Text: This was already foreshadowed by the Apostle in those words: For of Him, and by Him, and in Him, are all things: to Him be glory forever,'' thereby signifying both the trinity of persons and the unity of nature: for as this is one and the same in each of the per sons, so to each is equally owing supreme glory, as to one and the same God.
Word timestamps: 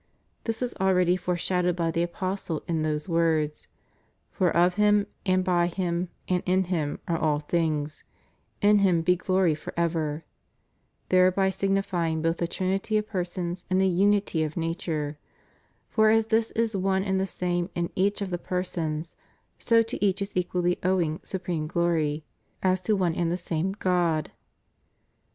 This 0.45 0.61
was 0.61 0.73
already 0.81 1.15
foreshadowed 1.15 1.75
by 1.75 1.91
the 1.91 2.01
Apostle 2.01 2.63
in 2.67 2.81
those 2.81 3.07
words: 3.07 3.67
For 4.31 4.49
of 4.49 4.73
Him, 4.73 5.05
and 5.27 5.43
by 5.43 5.67
Him, 5.67 6.09
and 6.27 6.41
in 6.47 6.63
Him, 6.73 6.97
are 7.07 7.19
all 7.19 7.37
things: 7.37 8.03
to 8.61 8.77
Him 8.77 9.03
be 9.03 9.15
glory 9.15 9.53
forever,'' 9.53 10.23
thereby 11.09 11.51
signifying 11.51 12.23
both 12.23 12.37
the 12.37 12.47
trinity 12.47 12.97
of 12.97 13.05
persons 13.05 13.63
and 13.69 13.79
the 13.79 13.87
unity 13.87 14.43
of 14.43 14.57
nature: 14.57 15.19
for 15.87 16.09
as 16.09 16.25
this 16.25 16.49
is 16.57 16.75
one 16.75 17.03
and 17.03 17.19
the 17.19 17.27
same 17.27 17.69
in 17.75 17.91
each 17.95 18.23
of 18.23 18.31
the 18.31 18.39
per 18.39 18.63
sons, 18.63 19.15
so 19.59 19.83
to 19.83 20.03
each 20.03 20.19
is 20.19 20.31
equally 20.33 20.79
owing 20.81 21.19
supreme 21.21 21.67
glory, 21.67 22.23
as 22.63 22.81
to 22.81 22.95
one 22.95 23.13
and 23.13 23.31
the 23.31 23.37
same 23.37 23.73
God. 23.73 24.31